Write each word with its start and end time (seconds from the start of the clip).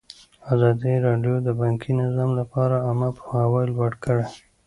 ازادي 0.53 0.93
راډیو 1.05 1.35
د 1.47 1.49
بانکي 1.59 1.91
نظام 2.01 2.29
لپاره 2.39 2.75
عامه 2.85 3.09
پوهاوي 3.17 3.63
لوړ 3.75 3.91
کړی. 4.03 4.25